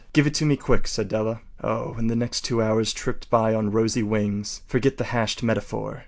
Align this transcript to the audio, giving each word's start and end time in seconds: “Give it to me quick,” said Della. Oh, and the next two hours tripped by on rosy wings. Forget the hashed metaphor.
“Give 0.13 0.25
it 0.25 0.33
to 0.33 0.45
me 0.47 0.57
quick,” 0.57 0.87
said 0.87 1.09
Della. 1.09 1.41
Oh, 1.63 1.93
and 1.93 2.09
the 2.09 2.15
next 2.15 2.41
two 2.41 2.59
hours 2.59 2.91
tripped 2.91 3.29
by 3.29 3.53
on 3.53 3.69
rosy 3.69 4.01
wings. 4.01 4.63
Forget 4.65 4.97
the 4.97 5.03
hashed 5.13 5.43
metaphor. 5.43 5.99